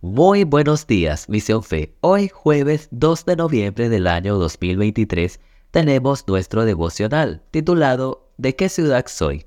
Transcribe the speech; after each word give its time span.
Muy 0.00 0.44
buenos 0.44 0.86
días, 0.86 1.28
Misión 1.28 1.64
Fe. 1.64 1.92
Hoy 2.02 2.28
jueves 2.28 2.86
2 2.92 3.24
de 3.24 3.34
noviembre 3.34 3.88
del 3.88 4.06
año 4.06 4.38
2023 4.38 5.40
tenemos 5.72 6.28
nuestro 6.28 6.64
devocional 6.64 7.42
titulado 7.50 8.30
¿De 8.36 8.54
qué 8.54 8.68
ciudad 8.68 9.06
soy? 9.08 9.46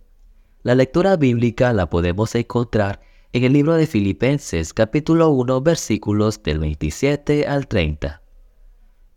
La 0.64 0.76
lectura 0.76 1.16
bíblica 1.16 1.72
la 1.72 1.90
podemos 1.90 2.36
encontrar 2.36 3.00
en 3.32 3.45
el 3.45 3.54
libro 3.54 3.76
de 3.76 3.88
Filipenses 3.88 4.73
capítulo 4.73 5.30
1 5.30 5.62
versículos 5.62 6.44
del 6.44 6.59
27 6.59 7.48
al 7.48 7.68
30. 7.70 8.22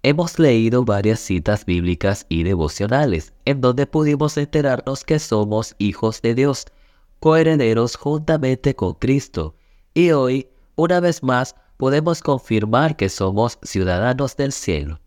Hemos 0.04 0.38
leído 0.38 0.84
varias 0.84 1.18
citas 1.18 1.66
bíblicas 1.66 2.26
y 2.28 2.44
devocionales 2.44 3.32
en 3.44 3.60
donde 3.60 3.88
pudimos 3.88 4.36
enterarnos 4.36 5.02
que 5.02 5.18
somos 5.18 5.74
hijos 5.78 6.22
de 6.22 6.36
Dios, 6.36 6.66
coherederos 7.18 7.96
juntamente 7.96 8.76
con 8.76 8.94
Cristo, 8.94 9.56
y 9.94 10.10
hoy, 10.10 10.48
una 10.76 11.00
vez 11.00 11.22
más, 11.22 11.56
podemos 11.76 12.20
confirmar 12.20 12.96
que 12.96 13.08
somos 13.08 13.58
ciudadanos 13.62 14.36
del 14.36 14.52
cielo. 14.52 15.00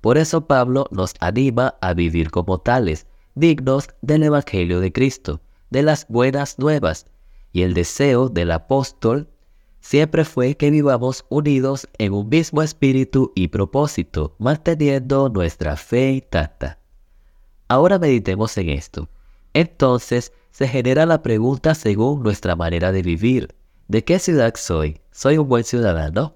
Por 0.00 0.18
eso 0.18 0.46
Pablo 0.46 0.86
nos 0.90 1.14
anima 1.20 1.74
a 1.80 1.94
vivir 1.94 2.30
como 2.30 2.58
tales, 2.58 3.06
dignos 3.34 3.88
del 4.02 4.22
Evangelio 4.22 4.80
de 4.80 4.92
Cristo, 4.92 5.40
de 5.70 5.82
las 5.82 6.06
buenas 6.08 6.58
nuevas, 6.58 7.06
y 7.52 7.62
el 7.62 7.74
deseo 7.74 8.28
del 8.28 8.50
apóstol 8.52 9.28
siempre 9.80 10.24
fue 10.24 10.56
que 10.56 10.70
vivamos 10.70 11.24
unidos 11.28 11.88
en 11.98 12.12
un 12.12 12.28
mismo 12.28 12.62
espíritu 12.62 13.32
y 13.34 13.48
propósito, 13.48 14.34
manteniendo 14.38 15.28
nuestra 15.28 15.76
fe 15.76 16.12
intacta. 16.12 16.78
Ahora 17.68 17.98
meditemos 17.98 18.56
en 18.58 18.70
esto. 18.70 19.08
Entonces 19.54 20.32
se 20.50 20.68
genera 20.68 21.06
la 21.06 21.22
pregunta 21.22 21.74
según 21.74 22.22
nuestra 22.22 22.54
manera 22.54 22.92
de 22.92 23.02
vivir. 23.02 23.54
¿De 23.88 24.02
qué 24.02 24.18
ciudad 24.18 24.54
soy? 24.56 25.00
¿Soy 25.12 25.38
un 25.38 25.48
buen 25.48 25.62
ciudadano? 25.62 26.34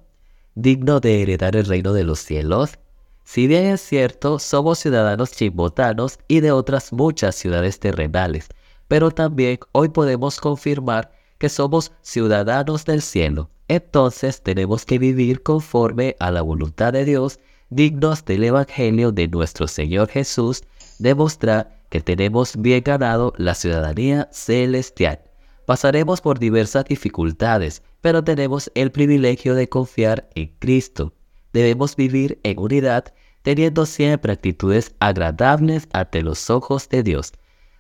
¿Digno 0.55 1.01
de 1.01 1.21
heredar 1.21 1.57
el 1.57 1.67
reino 1.67 1.93
de 1.93 2.05
los 2.05 2.21
cielos? 2.21 2.79
Si 3.25 3.49
bien 3.49 3.65
es 3.65 3.81
cierto, 3.81 4.39
somos 4.39 4.79
ciudadanos 4.79 5.33
chimbotanos 5.33 6.21
y 6.29 6.41
de 6.41 6.53
otras 6.53 6.93
muchas 6.93 7.35
ciudades 7.35 7.81
terrenales, 7.81 8.47
pero 8.87 9.11
también 9.11 9.59
hoy 9.73 9.89
podemos 9.89 10.39
confirmar 10.39 11.11
que 11.39 11.49
somos 11.49 11.91
ciudadanos 12.03 12.85
del 12.85 13.03
cielo. 13.03 13.51
Entonces 13.67 14.43
tenemos 14.43 14.85
que 14.85 15.01
vivir 15.01 15.43
conforme 15.43 16.15
a 16.21 16.31
la 16.31 16.43
voluntad 16.43 16.93
de 16.93 17.05
Dios, 17.05 17.41
dignos 17.69 18.25
del 18.25 18.45
Evangelio 18.45 19.11
de 19.11 19.27
nuestro 19.27 19.67
Señor 19.67 20.09
Jesús, 20.09 20.63
demostrar 21.01 21.81
que 21.89 22.01
tenemos 22.01 22.55
bien 22.57 22.85
ganado 22.85 23.33
la 23.39 23.57
ciudadanía 23.57 24.29
celestial. 24.31 25.30
Pasaremos 25.67 26.21
por 26.21 26.39
diversas 26.39 26.85
dificultades, 26.85 27.83
pero 28.01 28.25
tenemos 28.25 28.71
el 28.75 28.91
privilegio 28.91 29.55
de 29.55 29.69
confiar 29.69 30.29
en 30.35 30.55
Cristo. 30.59 31.13
Debemos 31.53 31.97
vivir 31.97 32.41
en 32.43 32.59
unidad, 32.59 33.13
teniendo 33.43 33.87
siempre 33.87 34.33
actitudes 34.33 34.95
agradables 35.01 35.89
ante 35.93 36.23
los 36.23 36.51
ojos 36.51 36.89
de 36.89 37.03
Dios, 37.03 37.33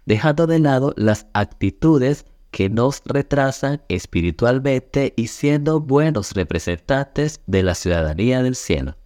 dejando 0.06 0.47
de 0.47 0.59
lado 0.59 0.95
las 0.97 1.27
actitudes 1.34 2.27
que 2.50 2.69
nos 2.69 3.03
retrasan 3.05 3.83
espiritualmente 3.89 5.15
y 5.17 5.28
siendo 5.28 5.81
buenos 5.81 6.33
representantes 6.33 7.41
de 7.47 7.62
la 7.62 7.75
ciudadanía 7.75 8.42
del 8.42 8.56
cielo. 8.56 8.97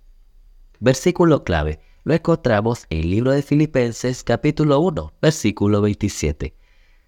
Versículo 0.80 1.44
clave. 1.44 1.80
Lo 2.04 2.12
encontramos 2.12 2.84
en 2.90 3.00
el 3.00 3.10
libro 3.10 3.32
de 3.32 3.42
Filipenses 3.42 4.24
capítulo 4.24 4.78
1, 4.80 5.14
versículo 5.22 5.80
27. 5.80 6.54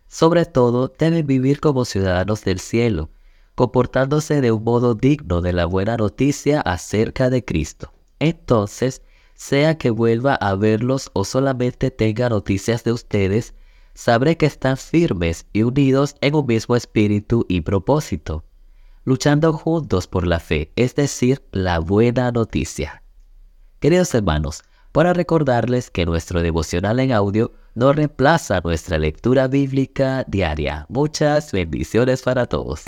Sobre 0.08 0.44
todo, 0.46 0.92
deben 0.98 1.26
vivir 1.26 1.60
como 1.60 1.84
ciudadanos 1.84 2.44
del 2.44 2.60
cielo, 2.60 3.10
comportándose 3.54 4.40
de 4.40 4.52
un 4.52 4.62
modo 4.62 4.94
digno 4.94 5.40
de 5.40 5.52
la 5.52 5.66
buena 5.66 5.96
noticia 5.96 6.60
acerca 6.60 7.30
de 7.30 7.44
Cristo. 7.44 7.92
Entonces, 8.18 9.02
sea 9.34 9.76
que 9.76 9.90
vuelva 9.90 10.34
a 10.34 10.54
verlos 10.54 11.10
o 11.12 11.24
solamente 11.24 11.90
tenga 11.90 12.28
noticias 12.28 12.84
de 12.84 12.92
ustedes, 12.92 13.54
sabré 13.94 14.36
que 14.36 14.46
están 14.46 14.76
firmes 14.76 15.46
y 15.52 15.62
unidos 15.62 16.16
en 16.20 16.34
un 16.34 16.46
mismo 16.46 16.76
espíritu 16.76 17.44
y 17.48 17.62
propósito, 17.62 18.44
luchando 19.04 19.52
juntos 19.52 20.06
por 20.06 20.26
la 20.26 20.40
fe, 20.40 20.72
es 20.76 20.94
decir, 20.94 21.42
la 21.52 21.78
buena 21.78 22.30
noticia. 22.30 23.02
Queridos 23.78 24.14
hermanos, 24.14 24.64
para 24.96 25.12
recordarles 25.12 25.90
que 25.90 26.06
nuestro 26.06 26.40
devocional 26.40 27.00
en 27.00 27.12
audio 27.12 27.52
no 27.74 27.92
reemplaza 27.92 28.62
nuestra 28.64 28.96
lectura 28.96 29.46
bíblica 29.46 30.24
diaria. 30.26 30.86
Muchas 30.88 31.52
bendiciones 31.52 32.22
para 32.22 32.46
todos. 32.46 32.84